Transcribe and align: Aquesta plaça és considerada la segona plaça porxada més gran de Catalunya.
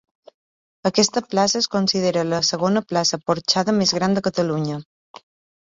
Aquesta 0.89 1.23
plaça 1.33 1.61
és 1.65 1.67
considerada 1.75 2.29
la 2.31 2.41
segona 2.49 2.85
plaça 2.93 3.21
porxada 3.29 3.79
més 3.81 3.97
gran 3.99 4.19
de 4.19 4.29
Catalunya. 4.31 4.83